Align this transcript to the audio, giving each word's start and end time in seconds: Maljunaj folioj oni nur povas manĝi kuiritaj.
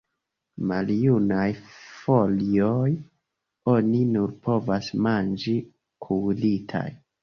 Maljunaj 0.69 1.43
folioj 1.99 2.89
oni 3.77 4.03
nur 4.17 4.35
povas 4.51 4.93
manĝi 5.07 5.59
kuiritaj. 6.07 6.89